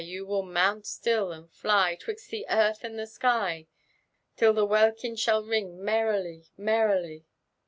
[0.03, 3.67] You will mount atiU, and fly 'Twixt the earth and the sky,
[4.35, 7.27] Tin the welkin shall ring meirily, merrily